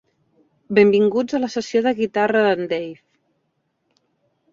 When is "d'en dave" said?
2.47-2.99